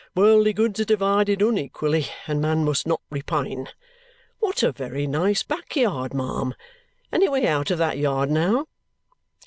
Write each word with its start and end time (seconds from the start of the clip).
Worldly 0.15 0.53
goods 0.53 0.79
are 0.79 0.83
divided 0.83 1.43
unequally, 1.43 2.07
and 2.25 2.41
man 2.41 2.65
must 2.65 2.87
not 2.87 3.01
repine. 3.11 3.67
What 4.39 4.63
a 4.63 4.71
very 4.71 5.05
nice 5.05 5.43
backyard, 5.43 6.11
ma'am! 6.15 6.55
Any 7.13 7.29
way 7.29 7.45
out 7.45 7.69
of 7.69 7.77
that 7.77 7.99
yard, 7.99 8.31
now?" 8.31 8.65